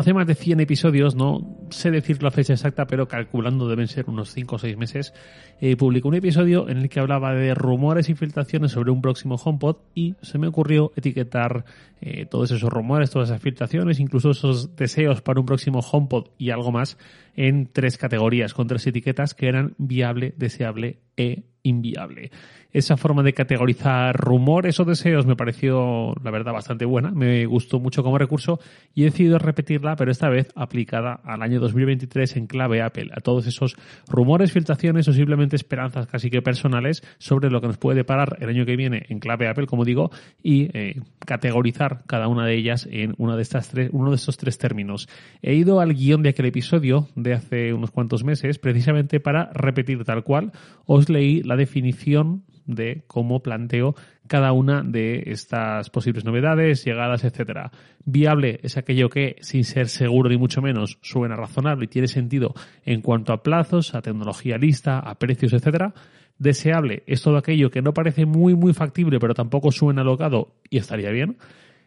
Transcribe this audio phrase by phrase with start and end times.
[0.00, 4.08] Hace más de 100 episodios, no sé decir la fecha exacta, pero calculando deben ser
[4.08, 5.12] unos 5 o 6 meses,
[5.60, 9.34] eh, publicó un episodio en el que hablaba de rumores y filtraciones sobre un próximo
[9.34, 11.66] HomePod y se me ocurrió etiquetar
[12.00, 16.48] eh, todos esos rumores, todas esas filtraciones, incluso esos deseos para un próximo HomePod y
[16.48, 16.96] algo más
[17.36, 22.30] en tres categorías, con tres etiquetas que eran viable, deseable e inviable.
[22.72, 27.10] Esa forma de categorizar rumores o deseos me pareció, la verdad, bastante buena.
[27.10, 28.60] Me gustó mucho como recurso
[28.94, 33.20] y he decidido repetirla, pero esta vez aplicada al año 2023 en clave Apple, a
[33.20, 33.76] todos esos
[34.08, 38.48] rumores, filtraciones o simplemente esperanzas casi que personales sobre lo que nos puede deparar el
[38.48, 42.88] año que viene en clave Apple, como digo, y eh, categorizar cada una de ellas
[42.90, 45.08] en una de estas tres, uno de estos tres términos.
[45.42, 50.04] He ido al guion de aquel episodio de hace unos cuantos meses precisamente para repetir
[50.04, 50.52] tal cual.
[50.86, 53.96] Os leí la definición de cómo planteo
[54.28, 57.72] cada una de estas posibles novedades, llegadas, etcétera.
[58.04, 62.54] Viable es aquello que, sin ser seguro ni mucho menos, suena razonable y tiene sentido
[62.84, 65.92] en cuanto a plazos, a tecnología lista, a precios, etcétera.
[66.38, 70.78] Deseable es todo aquello que no parece muy muy factible, pero tampoco suena alocado y
[70.78, 71.36] estaría bien.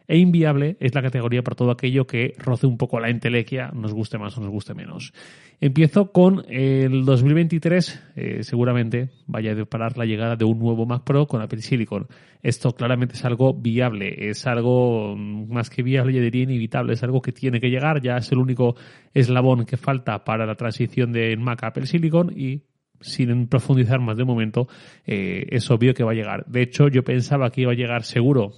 [0.08, 3.94] E inviable es la categoría para todo aquello que roce un poco la entelequia, nos
[3.94, 5.14] guste más o nos guste menos.
[5.62, 11.04] Empiezo con el 2023, eh, seguramente vaya a deparar la llegada de un nuevo Mac
[11.04, 12.08] Pro con Apple Silicon.
[12.42, 17.22] Esto claramente es algo viable, es algo más que viable, yo diría inevitable, es algo
[17.22, 18.76] que tiene que llegar, ya es el único
[19.14, 22.64] eslabón que falta para la transición de Mac a Apple Silicon y
[23.00, 24.68] sin profundizar más de momento,
[25.06, 26.46] eh, es obvio que va a llegar.
[26.46, 28.54] De hecho, yo pensaba que iba a llegar seguro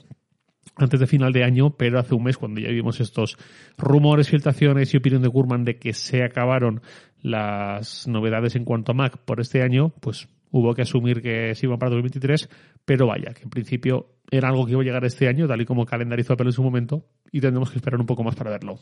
[0.76, 3.38] antes de final de año, pero hace un mes, cuando ya vimos estos
[3.78, 6.82] rumores, filtraciones y opinión de Gurman de que se acabaron
[7.22, 11.66] las novedades en cuanto a Mac por este año, pues hubo que asumir que se
[11.66, 12.50] iban para 2023,
[12.86, 15.66] pero vaya, que en principio era algo que iba a llegar este año, tal y
[15.66, 18.80] como calendarizó Apple en su momento, y tendremos que esperar un poco más para verlo.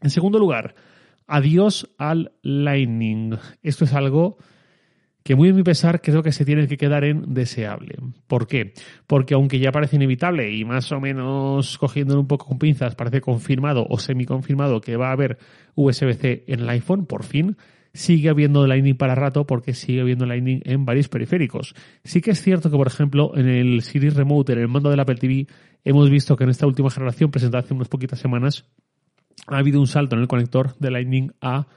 [0.00, 0.74] En segundo lugar,
[1.26, 3.36] adiós al Lightning.
[3.62, 4.38] Esto es algo
[5.30, 7.94] que muy a mi pesar creo que se tiene que quedar en deseable.
[8.26, 8.72] ¿Por qué?
[9.06, 13.20] Porque aunque ya parece inevitable y más o menos cogiéndolo un poco con pinzas, parece
[13.20, 15.38] confirmado o semi-confirmado que va a haber
[15.76, 17.56] USB-C en el iPhone, por fin,
[17.94, 21.76] sigue habiendo Lightning para rato porque sigue habiendo Lightning en varios periféricos.
[22.02, 24.98] Sí que es cierto que, por ejemplo, en el Series Remote, en el mando del
[24.98, 25.46] Apple TV,
[25.84, 28.66] hemos visto que en esta última generación, presentada hace unas poquitas semanas,
[29.46, 31.68] ha habido un salto en el conector de Lightning a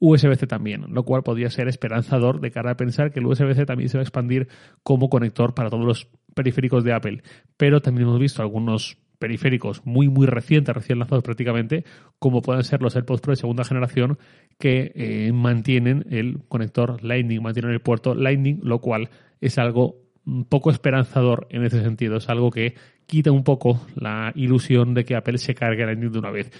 [0.00, 3.88] USB-C también, lo cual podría ser esperanzador de cara a pensar que el USB-C también
[3.88, 4.48] se va a expandir
[4.82, 7.22] como conector para todos los periféricos de Apple.
[7.56, 11.84] Pero también hemos visto algunos periféricos muy, muy recientes, recién lanzados prácticamente,
[12.18, 14.18] como pueden ser los AirPods Pro de segunda generación,
[14.58, 20.46] que eh, mantienen el conector Lightning, mantienen el puerto Lightning, lo cual es algo un
[20.46, 22.16] poco esperanzador en ese sentido.
[22.16, 22.74] Es algo que
[23.06, 26.50] quita un poco la ilusión de que Apple se cargue Lightning de una vez.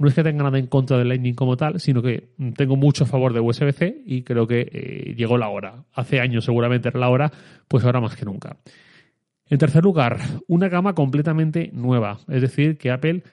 [0.00, 3.04] No es que tenga nada en contra del Lightning como tal, sino que tengo mucho
[3.04, 5.84] a favor de USB-C y creo que eh, llegó la hora.
[5.92, 7.30] Hace años seguramente era la hora,
[7.68, 8.56] pues ahora más que nunca.
[9.44, 10.16] En tercer lugar,
[10.48, 12.18] una gama completamente nueva.
[12.28, 13.24] Es decir, que Apple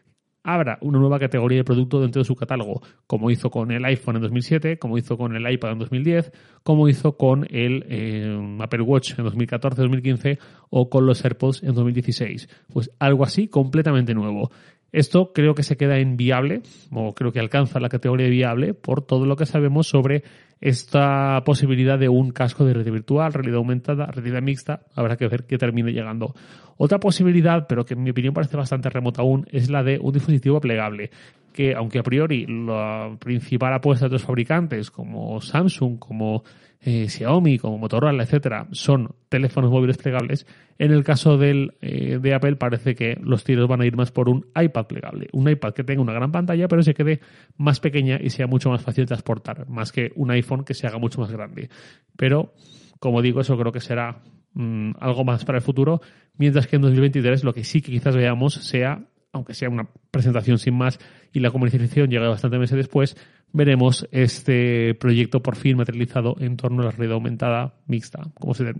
[0.43, 4.17] abra una nueva categoría de producto dentro de su catálogo, como hizo con el iPhone
[4.17, 6.31] en 2007, como hizo con el iPad en 2010,
[6.63, 10.37] como hizo con el eh, Apple Watch en 2014-2015
[10.69, 12.49] o con los AirPods en 2016.
[12.73, 14.51] Pues algo así completamente nuevo.
[14.91, 16.61] Esto creo que se queda en viable,
[16.91, 20.23] o creo que alcanza la categoría de viable, por todo lo que sabemos sobre
[20.59, 24.81] esta posibilidad de un casco de realidad virtual, realidad aumentada, realidad mixta.
[24.95, 26.33] Habrá que ver qué termine llegando.
[26.77, 30.13] Otra posibilidad, pero que en mi opinión parece bastante remota aún, es la de un
[30.13, 31.11] dispositivo plegable
[31.57, 36.43] que aunque a priori la principal apuesta de los fabricantes como Samsung, como
[36.79, 40.45] eh, Xiaomi, como Motorola, etcétera, son teléfonos móviles plegables,
[40.77, 44.11] en el caso del, eh, de Apple parece que los tiros van a ir más
[44.11, 45.27] por un iPad plegable.
[45.33, 47.19] Un iPad que tenga una gran pantalla, pero se quede
[47.57, 50.87] más pequeña y sea mucho más fácil de transportar, más que un iPhone que se
[50.87, 51.69] haga mucho más grande.
[52.15, 52.53] Pero,
[52.99, 54.21] como digo, eso creo que será
[54.53, 56.01] mm, algo más para el futuro,
[56.37, 60.57] mientras que en 2023 lo que sí que quizás veamos sea aunque sea una presentación
[60.57, 60.99] sin más
[61.33, 63.17] y la comercialización llega bastante meses después,
[63.53, 68.73] veremos este proyecto por fin materializado en torno a la red aumentada mixta, como se,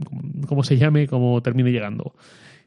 [0.48, 2.14] como se llame, como termine llegando.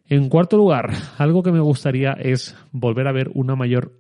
[0.09, 3.93] En cuarto lugar, algo que me gustaría es volver a ver una mayor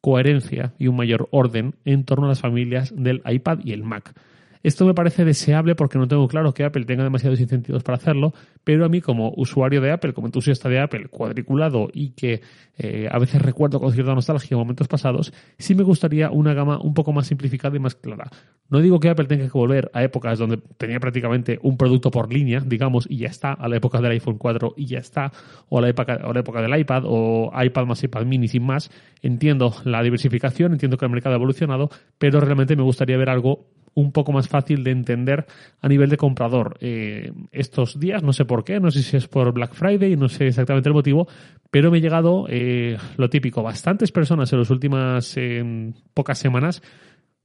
[0.00, 4.14] coherencia y un mayor orden en torno a las familias del iPad y el Mac.
[4.62, 8.32] Esto me parece deseable porque no tengo claro que Apple tenga demasiados incentivos para hacerlo,
[8.64, 12.42] pero a mí como usuario de Apple, como entusiasta de Apple, cuadriculado y que
[12.76, 16.94] eh, a veces recuerdo con cierta nostalgia momentos pasados, sí me gustaría una gama un
[16.94, 18.30] poco más simplificada y más clara.
[18.68, 22.32] No digo que Apple tenga que volver a épocas donde tenía prácticamente un producto por
[22.32, 25.32] línea, digamos, y ya está, a la época del iPhone 4 y ya está,
[25.68, 28.64] o a la época, a la época del iPad, o iPad más iPad mini sin
[28.64, 28.90] más.
[29.22, 33.66] Entiendo la diversificación, entiendo que el mercado ha evolucionado, pero realmente me gustaría ver algo
[33.94, 35.46] un poco más fácil de entender
[35.80, 36.76] a nivel de comprador.
[36.80, 40.28] Eh, estos días, no sé por qué, no sé si es por Black Friday, no
[40.28, 41.28] sé exactamente el motivo,
[41.70, 46.82] pero me ha llegado eh, lo típico, bastantes personas en las últimas eh, pocas semanas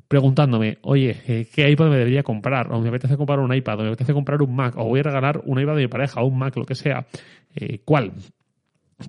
[0.07, 2.71] preguntándome, oye, ¿qué iPad me debería comprar?
[2.71, 5.03] O me apetece comprar un iPad, o me apetece comprar un Mac, o voy a
[5.03, 7.07] regalar un iPad de mi pareja, o un Mac, lo que sea.
[7.83, 8.11] ¿Cuál?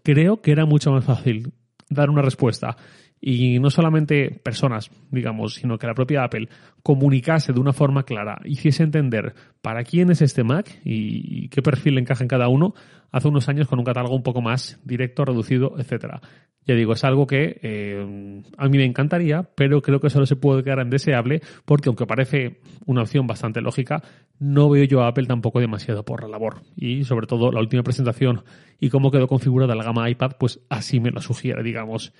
[0.02, 1.52] Creo que era mucho más fácil
[1.90, 2.76] dar una respuesta
[3.26, 6.46] y no solamente personas, digamos, sino que la propia Apple
[6.82, 11.94] comunicase de una forma clara, hiciese entender para quién es este Mac y qué perfil
[11.94, 12.74] le encaja en cada uno,
[13.12, 16.20] hace unos años con un catálogo un poco más directo, reducido, etcétera.
[16.66, 20.36] Ya digo, es algo que eh, a mí me encantaría, pero creo que solo se
[20.36, 24.02] puede quedar en deseable porque aunque parece una opción bastante lógica,
[24.38, 26.62] no veo yo a Apple tampoco demasiado por la labor.
[26.76, 28.44] Y sobre todo la última presentación
[28.80, 32.12] y cómo quedó configurada la gama iPad, pues así me lo sugiere, digamos.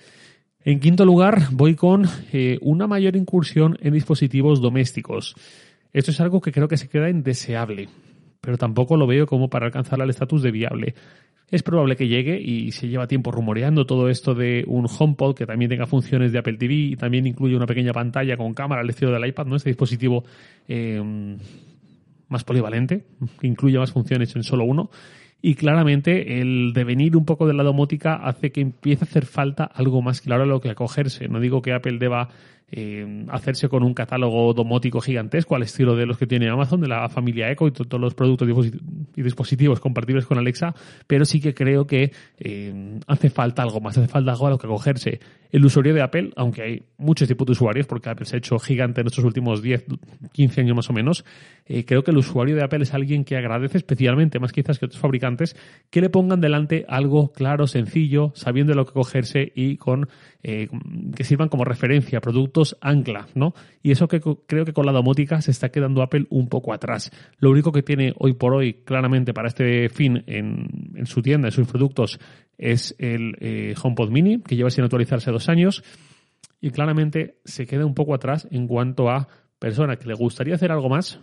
[0.67, 5.35] En quinto lugar, voy con eh, una mayor incursión en dispositivos domésticos.
[5.93, 7.87] Esto es algo que creo que se queda indeseable,
[8.41, 10.95] pero tampoco lo veo como para alcanzar el estatus de viable.
[11.51, 15.45] Es probable que llegue y se lleva tiempo rumoreando todo esto de un HomePod que
[15.45, 18.89] también tenga funciones de Apple TV y también incluye una pequeña pantalla con cámara al
[18.89, 19.57] estilo del iPad, ¿no?
[19.57, 20.23] Este dispositivo
[20.67, 21.37] eh,
[22.27, 23.05] más polivalente,
[23.39, 24.89] que incluye más funciones en solo uno
[25.41, 29.63] y claramente el devenir un poco de la domótica hace que empiece a hacer falta
[29.63, 31.27] algo más claro a lo que acogerse.
[31.27, 32.29] No digo que Apple deba
[32.71, 36.87] eh, hacerse con un catálogo domótico gigantesco al estilo de los que tiene Amazon, de
[36.87, 38.49] la familia Echo y todos los productos
[39.15, 40.73] y dispositivos compatibles con Alexa,
[41.05, 44.57] pero sí que creo que eh, hace falta algo más, hace falta algo a lo
[44.57, 45.19] que acogerse.
[45.51, 48.57] El usuario de Apple, aunque hay muchos tipos de usuarios, porque Apple se ha hecho
[48.57, 49.85] gigante en estos últimos 10,
[50.33, 51.23] 15 años más o menos,
[51.67, 54.87] eh, creo que el usuario de Apple es alguien que agradece especialmente, más quizás que
[54.87, 55.55] otros fabricantes,
[55.91, 60.09] que le pongan delante algo claro, sencillo, sabiendo lo que cogerse y con
[60.45, 63.53] que sirvan como referencia, productos ancla, ¿no?
[63.83, 67.11] Y eso que creo que con la domótica se está quedando Apple un poco atrás.
[67.37, 71.51] Lo único que tiene hoy por hoy, claramente para este fin en, su tienda, en
[71.51, 72.19] sus productos,
[72.57, 75.83] es el eh, HomePod Mini, que lleva sin actualizarse dos años,
[76.61, 79.27] y claramente se queda un poco atrás en cuanto a
[79.59, 81.19] persona que le gustaría hacer algo más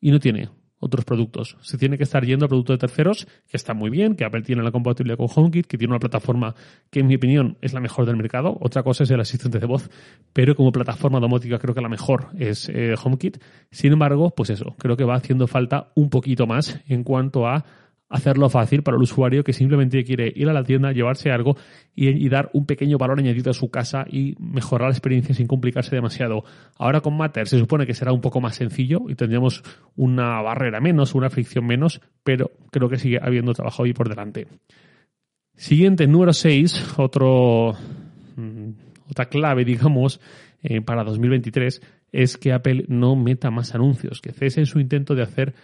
[0.00, 0.48] y no tiene
[0.80, 1.56] otros productos.
[1.60, 4.42] Se tiene que estar yendo a productos de terceros, que está muy bien, que Apple
[4.42, 6.54] tiene la compatibilidad con HomeKit, que tiene una plataforma
[6.90, 8.56] que en mi opinión es la mejor del mercado.
[8.60, 9.90] Otra cosa es el asistente de voz,
[10.32, 13.38] pero como plataforma domótica creo que la mejor es eh, HomeKit.
[13.70, 17.64] Sin embargo, pues eso, creo que va haciendo falta un poquito más en cuanto a
[18.10, 21.56] hacerlo fácil para el usuario que simplemente quiere ir a la tienda, llevarse algo
[21.94, 25.94] y, dar un pequeño valor añadido a su casa y mejorar la experiencia sin complicarse
[25.94, 26.44] demasiado.
[26.76, 29.62] Ahora con Matter se supone que será un poco más sencillo y tendríamos
[29.96, 34.48] una barrera menos, una fricción menos, pero creo que sigue habiendo trabajo ahí por delante.
[35.54, 37.74] Siguiente, número 6, otro,
[38.36, 38.70] mm,
[39.08, 40.20] otra clave, digamos,
[40.62, 41.80] eh, para 2023
[42.12, 45.54] es que Apple no meta más anuncios, que cese en su intento de hacer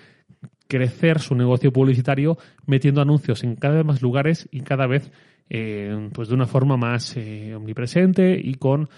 [0.69, 5.11] crecer su negocio publicitario metiendo anuncios en cada vez más lugares y cada vez
[5.49, 8.89] eh, pues de una forma más eh, omnipresente y con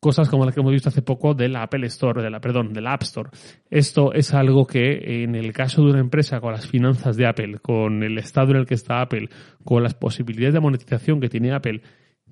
[0.00, 2.72] cosas como las que hemos visto hace poco de la Apple Store, de la, perdón,
[2.72, 3.30] de la App Store.
[3.70, 7.58] Esto es algo que en el caso de una empresa con las finanzas de Apple,
[7.60, 9.28] con el estado en el que está Apple,
[9.64, 11.82] con las posibilidades de monetización que tiene Apple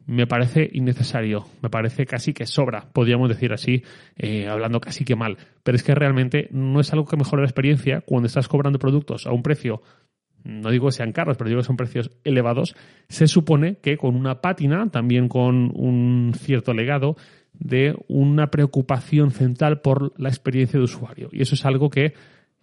[0.06, 3.82] me parece innecesario, me parece casi que sobra, podríamos decir así,
[4.16, 5.38] eh, hablando casi que mal.
[5.62, 9.26] Pero es que realmente no es algo que mejore la experiencia cuando estás cobrando productos
[9.26, 9.82] a un precio,
[10.44, 12.74] no digo que sean caros, pero digo que son precios elevados.
[13.08, 17.16] Se supone que con una pátina, también con un cierto legado,
[17.52, 21.28] de una preocupación central por la experiencia de usuario.
[21.32, 22.14] Y eso es algo que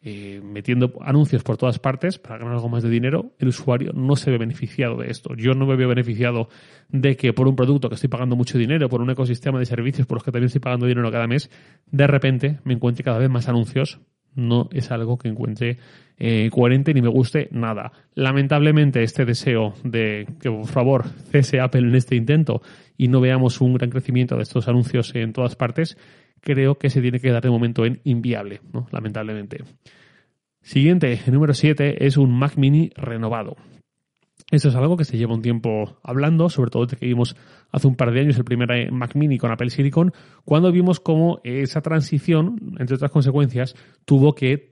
[0.04, 4.16] eh, metiendo anuncios por todas partes para ganar algo más de dinero, el usuario no
[4.16, 5.36] se ve beneficiado de esto.
[5.36, 6.50] Yo no me veo beneficiado
[6.90, 10.06] de que por un producto que estoy pagando mucho dinero, por un ecosistema de servicios
[10.06, 11.50] por los que también estoy pagando dinero cada mes,
[11.92, 14.00] de repente me encuentre cada vez más anuncios.
[14.36, 15.80] No es algo que encuentre
[16.20, 17.92] eh, coherente ni me guste nada.
[18.14, 22.62] Lamentablemente este deseo de que por favor cese Apple en este intento
[22.98, 25.98] y no veamos un gran crecimiento de estos anuncios en todas partes,
[26.42, 28.88] creo que se tiene que dar de momento en inviable, ¿no?
[28.92, 29.64] lamentablemente.
[30.62, 33.56] Siguiente, el número 7, es un Mac Mini renovado.
[34.50, 37.36] Eso es algo que se lleva un tiempo hablando, sobre todo desde que vimos
[37.72, 40.14] hace un par de años el primer Mac Mini con Apple Silicon,
[40.46, 43.76] cuando vimos cómo esa transición, entre otras consecuencias,
[44.06, 44.72] tuvo que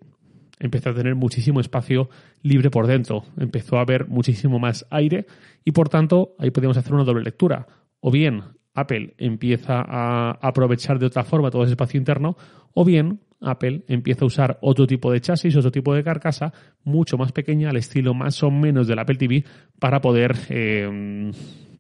[0.60, 2.10] empezar a tener muchísimo espacio
[2.42, 3.26] libre por dentro.
[3.38, 5.26] Empezó a haber muchísimo más aire
[5.66, 7.68] y por tanto ahí podíamos hacer una doble lectura.
[8.00, 8.44] O bien
[8.76, 12.38] Apple empieza a aprovechar de otra forma todo ese espacio interno,
[12.74, 16.54] o bien Apple empieza a usar otro tipo de chasis, otro tipo de carcasa,
[16.84, 19.44] mucho más pequeña, al estilo más o menos del Apple TV,
[19.80, 21.32] para poder, eh,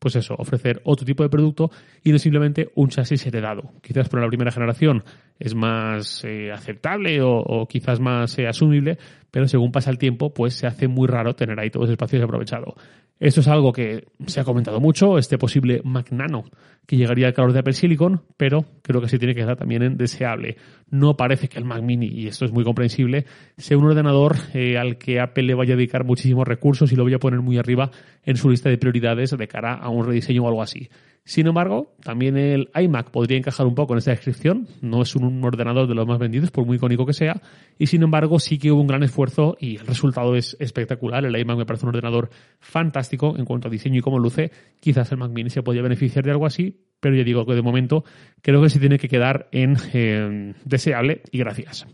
[0.06, 1.72] pues eso, ofrecer otro tipo de producto
[2.04, 3.72] y no simplemente un chasis heredado.
[3.82, 5.04] Quizás por la primera generación
[5.40, 9.00] es más eh, aceptable o, quizás más eh, asumible,
[9.32, 12.20] pero según pasa el tiempo, pues se hace muy raro tener ahí todo ese espacio
[12.20, 12.76] desaprovechado.
[13.20, 16.44] Esto es algo que se ha comentado mucho, este posible Mac Nano
[16.86, 19.82] que llegaría al calor de Apple Silicon, pero creo que se tiene que dar también
[19.84, 20.58] en deseable.
[20.90, 23.26] No parece que el Mac Mini, y esto es muy comprensible,
[23.58, 27.04] sea un ordenador eh, al que Apple le vaya a dedicar muchísimos recursos y lo
[27.04, 27.92] vaya a poner muy arriba
[28.24, 30.90] en su lista de prioridades de cara a un rediseño o algo así.
[31.28, 34.68] Sin embargo, también el iMac podría encajar un poco en esta descripción.
[34.82, 37.42] No es un ordenador de los más vendidos, por muy icónico que sea.
[37.80, 41.25] Y sin embargo, sí que hubo un gran esfuerzo y el resultado es espectacular.
[41.25, 44.52] El iMac me parece un ordenador fantástico en cuanto a diseño y cómo luce.
[44.80, 47.64] Quizás el Mac Mini se podría beneficiar de algo así, pero ya digo que de
[47.64, 48.04] momento
[48.44, 51.88] creo que se tiene que quedar en eh, deseable y gracias.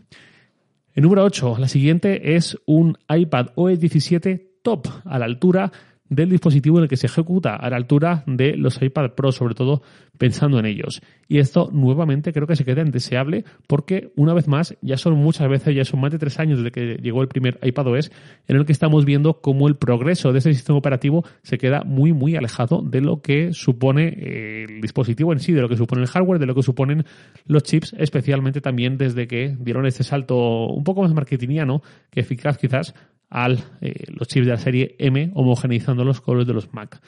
[0.94, 5.72] El número 8, la siguiente es un iPad OS 17 top a la altura
[6.08, 9.54] del dispositivo en el que se ejecuta a la altura de los iPad Pro, sobre
[9.54, 9.82] todo
[10.18, 11.00] pensando en ellos.
[11.26, 15.48] Y esto nuevamente creo que se queda indeseable porque una vez más ya son muchas
[15.48, 18.12] veces, ya son más de tres años desde que llegó el primer iPad OS
[18.46, 22.12] en el que estamos viendo cómo el progreso de ese sistema operativo se queda muy
[22.12, 26.02] muy alejado de lo que supone eh, el dispositivo en sí, de lo que supone
[26.02, 27.04] el hardware, de lo que suponen
[27.46, 32.58] los chips, especialmente también desde que dieron este salto un poco más marketingiano que eficaz
[32.58, 32.94] quizás
[33.32, 37.00] al eh, los chips de la serie M homogeneizando los colores de los Mac.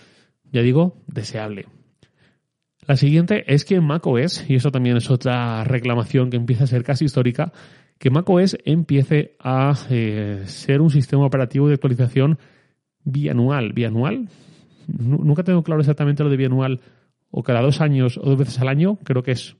[0.50, 1.66] Ya digo, deseable.
[2.86, 6.82] La siguiente es que macOS, y eso también es otra reclamación que empieza a ser
[6.82, 7.52] casi histórica,
[7.98, 12.38] que macOS empiece a eh, ser un sistema operativo de actualización
[13.04, 13.72] bianual.
[13.72, 14.28] ¿Bianual?
[14.86, 16.80] Nunca tengo claro exactamente lo de bianual
[17.30, 18.98] o cada dos años o dos veces al año.
[19.04, 19.56] Creo que es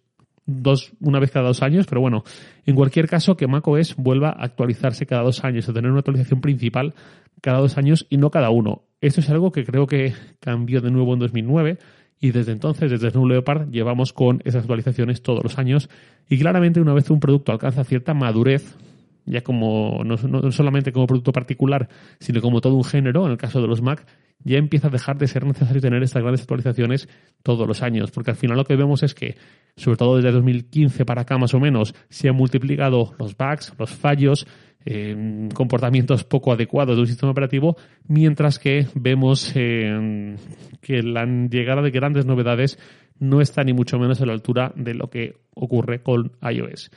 [0.46, 2.24] dos, una vez cada dos años, pero bueno,
[2.66, 6.40] en cualquier caso que macOS vuelva a actualizarse cada dos años, a tener una actualización
[6.40, 6.94] principal
[7.40, 8.82] cada dos años y no cada uno.
[9.00, 11.78] Esto es algo que creo que cambió de nuevo en 2009
[12.20, 15.90] y desde entonces, desde Snow Leopard, llevamos con esas actualizaciones todos los años
[16.28, 18.76] y claramente una vez un producto alcanza cierta madurez,
[19.26, 21.88] ya como no, no solamente como producto particular,
[22.18, 24.06] sino como todo un género, en el caso de los Mac,
[24.42, 27.08] ya empieza a dejar de ser necesario tener estas grandes actualizaciones
[27.42, 29.36] todos los años, porque al final lo que vemos es que,
[29.76, 33.90] sobre todo desde 2015 para acá más o menos, se han multiplicado los bugs, los
[33.90, 34.46] fallos,
[34.86, 37.76] eh, comportamientos poco adecuados de un sistema operativo,
[38.06, 40.36] mientras que vemos eh,
[40.82, 42.78] que la llegada de grandes novedades
[43.18, 46.90] no está ni mucho menos a la altura de lo que ocurre con iOS.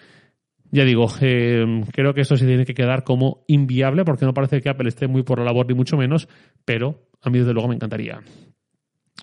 [0.72, 4.62] Ya digo, eh, creo que esto se tiene que quedar como inviable porque no parece
[4.62, 6.28] que Apple esté muy por la labor ni mucho menos,
[6.66, 8.20] pero a mí desde luego me encantaría.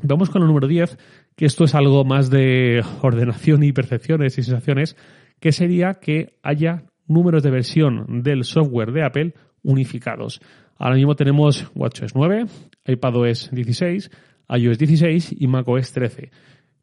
[0.03, 0.99] Vamos con el número 10,
[1.37, 4.97] que esto es algo más de ordenación y percepciones y sensaciones,
[5.39, 10.41] que sería que haya números de versión del software de Apple unificados.
[10.77, 12.47] Ahora mismo tenemos WatchOS 9,
[12.87, 14.11] iPadOS 16,
[14.49, 16.31] iOS 16 y macOS 13.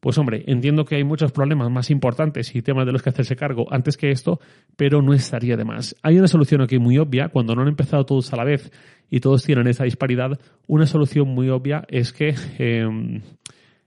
[0.01, 3.35] Pues hombre, entiendo que hay muchos problemas más importantes y temas de los que hacerse
[3.35, 4.39] cargo antes que esto,
[4.75, 5.95] pero no estaría de más.
[6.01, 8.71] Hay una solución aquí muy obvia, cuando no han empezado todos a la vez
[9.11, 13.21] y todos tienen esa disparidad, una solución muy obvia es que em,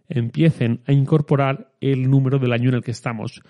[0.09, 3.43] empiecen a incorporar el número del año en el que estamos.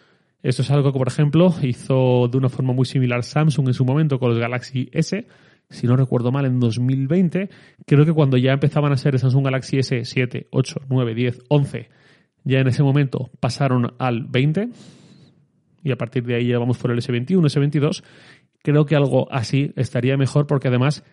[0.42, 3.84] Esto es algo que, por ejemplo, hizo de una forma muy similar Samsung en su
[3.84, 5.26] momento con los Galaxy S,
[5.68, 7.50] si no recuerdo mal, en 2020.
[7.84, 12.03] Creo que cuando ya empezaban a ser Samsung Galaxy S 7, 8, 9, 10, 11
[12.44, 14.68] ya en ese momento pasaron al 20
[15.82, 18.02] y a partir de ahí ya vamos por el S21, S22.
[18.62, 21.04] Creo que algo así estaría mejor porque además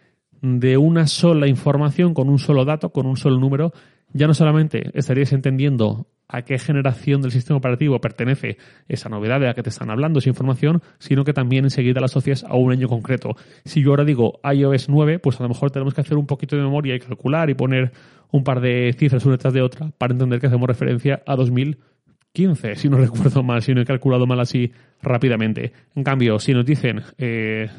[0.42, 3.74] de una sola información, con un solo dato, con un solo número,
[4.14, 8.58] ya no solamente estarías entendiendo a qué generación del sistema operativo pertenece
[8.88, 12.06] esa novedad de la que te están hablando, esa información, sino que también enseguida la
[12.06, 13.36] asocias a un año concreto.
[13.66, 16.56] Si yo ahora digo iOS 9, pues a lo mejor tenemos que hacer un poquito
[16.56, 17.92] de memoria y calcular y poner
[18.32, 22.76] un par de cifras una detrás de otra para entender que hacemos referencia a 2015,
[22.76, 24.72] si no recuerdo mal, si no he calculado mal así
[25.02, 25.74] rápidamente.
[25.96, 27.70] En cambio, si nos dicen eh,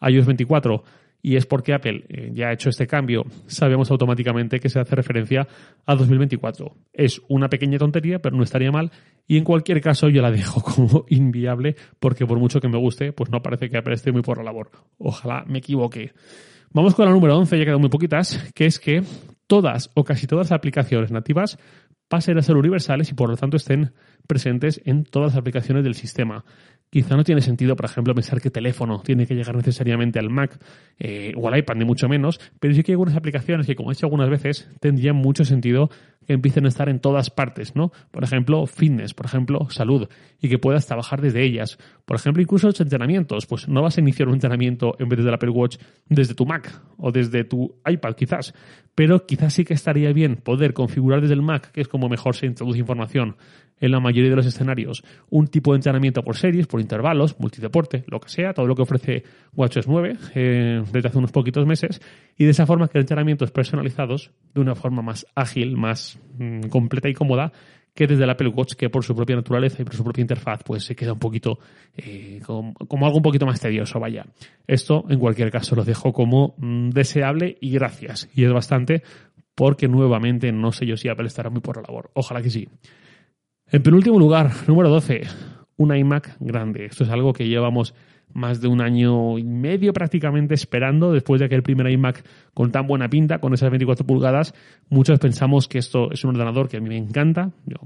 [0.00, 0.84] iOS 24
[1.24, 4.94] y es porque Apple eh, ya ha hecho este cambio, sabemos automáticamente que se hace
[4.94, 5.48] referencia
[5.86, 6.76] a 2024.
[6.92, 8.92] Es una pequeña tontería, pero no estaría mal
[9.26, 13.12] y en cualquier caso yo la dejo como inviable porque por mucho que me guste,
[13.12, 14.70] pues no parece que Apple esté muy por la labor.
[14.98, 16.12] Ojalá me equivoque.
[16.74, 19.02] Vamos con la número 11, ya quedan muy poquitas, que es que
[19.46, 21.56] todas o casi todas las aplicaciones nativas
[22.08, 23.94] pasen a ser universales y por lo tanto estén
[24.26, 26.44] presentes en todas las aplicaciones del sistema.
[26.94, 30.56] Quizá no tiene sentido, por ejemplo, pensar que teléfono tiene que llegar necesariamente al Mac
[31.00, 33.90] eh, o al iPad, ni mucho menos, pero sí que hay algunas aplicaciones que, como
[33.90, 35.90] he dicho algunas veces, tendrían mucho sentido
[36.24, 37.90] que empiecen a estar en todas partes, ¿no?
[38.12, 40.08] Por ejemplo, fitness, por ejemplo, salud,
[40.40, 41.78] y que puedas trabajar desde ellas.
[42.04, 45.34] Por ejemplo, incluso los entrenamientos, pues no vas a iniciar un entrenamiento en vez del
[45.34, 45.78] Apple Watch
[46.08, 48.54] desde tu Mac o desde tu iPad, quizás,
[48.94, 52.36] pero quizás sí que estaría bien poder configurar desde el Mac, que es como mejor
[52.36, 53.36] se introduce información
[53.80, 58.04] en la mayoría de los escenarios, un tipo de entrenamiento por series, por intervalos, multideporte,
[58.06, 62.00] lo que sea, todo lo que ofrece WatchOS 9 eh, desde hace unos poquitos meses,
[62.36, 67.08] y de esa forma que entrenamientos personalizados de una forma más ágil, más mm, completa
[67.08, 67.52] y cómoda,
[67.94, 70.62] que desde el Apple Watch, que por su propia naturaleza y por su propia interfaz,
[70.64, 71.58] pues se queda un poquito
[71.96, 72.74] eh, como,
[73.06, 74.26] algo un poquito más tedioso, vaya.
[74.66, 78.28] Esto, en cualquier caso, lo dejo como mm, deseable y gracias.
[78.34, 79.02] Y es bastante
[79.54, 82.10] porque nuevamente no sé yo si Apple estará muy por la labor.
[82.14, 82.68] Ojalá que sí.
[83.74, 85.22] En penúltimo lugar, número 12,
[85.78, 86.84] un iMac grande.
[86.84, 87.92] Esto es algo que llevamos
[88.32, 92.70] más de un año y medio prácticamente esperando después de que el primer iMac con
[92.70, 94.54] tan buena pinta, con esas 24 pulgadas,
[94.90, 97.78] muchos pensamos que esto es un ordenador que a mí me encanta, yo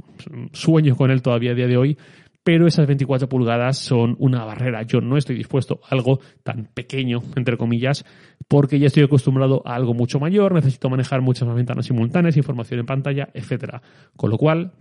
[0.52, 1.97] sueño con él todavía a día de hoy,
[2.45, 4.83] pero esas 24 pulgadas son una barrera.
[4.83, 8.04] Yo no estoy dispuesto a algo tan pequeño, entre comillas,
[8.47, 12.80] porque ya estoy acostumbrado a algo mucho mayor, necesito manejar muchas más ventanas simultáneas, información
[12.80, 13.80] en pantalla, etcétera.
[14.16, 14.73] Con lo cual,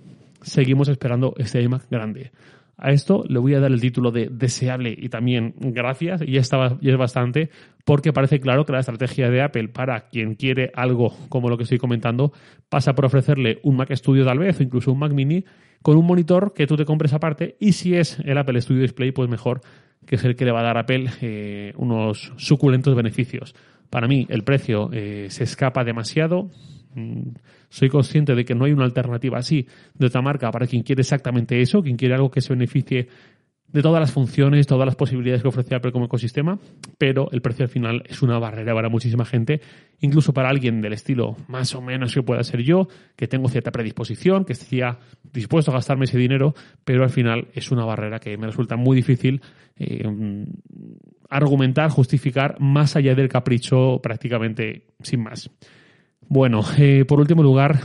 [0.41, 2.31] seguimos esperando este iMac grande.
[2.79, 6.41] A esto le voy a dar el título de deseable y también gracias, y ya,
[6.41, 7.49] está, es bastante,
[7.85, 11.63] porque parece claro que la estrategia de Apple para quien quiere algo como lo que
[11.63, 12.33] estoy comentando
[12.69, 15.43] pasa por ofrecerle un Mac Studio tal vez, o incluso un Mac Mini,
[15.81, 19.11] con un monitor que tú te compres aparte, y si es el Apple Studio Display,
[19.11, 19.61] pues mejor,
[20.05, 23.55] que es el que le va a dar a Apple eh, unos suculentos beneficios.
[23.89, 26.51] Para mí, el precio eh, se escapa demasiado,
[27.69, 31.01] soy consciente de que no hay una alternativa así de otra marca para quien quiere
[31.01, 33.07] exactamente eso, quien quiere algo que se beneficie
[33.67, 36.57] de todas las funciones, todas las posibilidades que ofrece Apple como ecosistema,
[36.97, 39.59] pero el precio al final es una barrera para muchísima gente,
[39.99, 43.71] incluso para alguien del estilo más o menos que pueda ser yo, que tengo cierta
[43.71, 44.97] predisposición, que estaría
[45.33, 46.53] dispuesto a gastarme ese dinero,
[46.85, 49.41] pero al final es una barrera que me resulta muy difícil
[49.75, 50.03] eh,
[51.29, 55.51] argumentar, justificar, más allá del capricho prácticamente sin más.
[56.29, 57.79] Bueno, eh, por último lugar,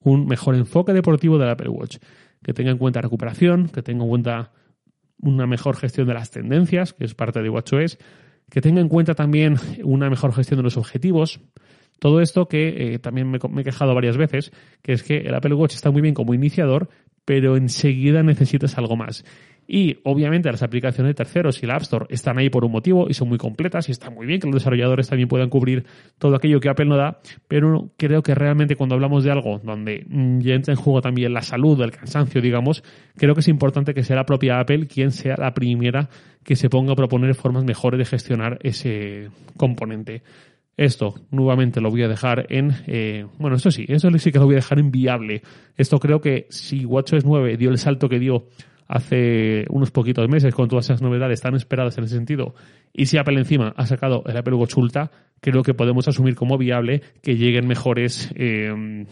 [0.00, 1.96] un mejor enfoque deportivo del Apple Watch,
[2.42, 4.52] que tenga en cuenta recuperación, que tenga en cuenta
[5.18, 7.98] una mejor gestión de las tendencias, que es parte de WatchOS,
[8.50, 11.40] que tenga en cuenta también una mejor gestión de los objetivos.
[11.98, 15.34] Todo esto que eh, también me, me, he quejado varias veces, que es que el
[15.34, 16.88] Apple Watch está muy bien como iniciador,
[17.24, 19.24] pero enseguida necesitas algo más.
[19.72, 23.06] Y obviamente las aplicaciones de terceros y la App Store están ahí por un motivo
[23.08, 25.86] y son muy completas y está muy bien que los desarrolladores también puedan cubrir
[26.18, 30.04] todo aquello que Apple no da, pero creo que realmente cuando hablamos de algo donde
[30.08, 32.82] mm, ya entra en juego también la salud, el cansancio, digamos,
[33.16, 36.08] creo que es importante que sea la propia Apple quien sea la primera
[36.42, 40.24] que se ponga a proponer formas mejores de gestionar ese componente.
[40.76, 42.72] Esto, nuevamente, lo voy a dejar en...
[42.88, 45.42] Eh, bueno, esto sí, eso sí que lo voy a dejar en viable.
[45.76, 48.46] Esto creo que si WatchOS 9 dio el salto que dio
[48.90, 52.54] hace unos poquitos meses con todas esas novedades tan esperadas en ese sentido
[52.92, 56.58] y si Apple encima ha sacado el Apple Watch Ultra, creo que podemos asumir como
[56.58, 59.06] viable que lleguen mejores eh,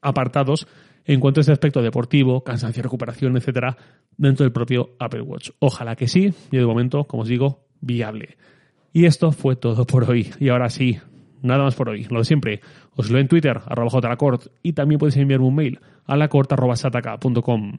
[0.00, 0.66] apartados
[1.04, 3.76] en cuanto a ese aspecto deportivo, cansancio, recuperación, etcétera,
[4.16, 5.50] dentro del propio Apple Watch.
[5.58, 8.36] Ojalá que sí, y de momento, como os digo, viable.
[8.92, 10.30] Y esto fue todo por hoy.
[10.38, 10.98] Y ahora sí,
[11.42, 12.06] nada más por hoy.
[12.10, 12.60] Lo de siempre,
[12.96, 17.78] os leo en Twitter, arroba jlacort, y también podéis enviarme un mail a lacort.sataka.com.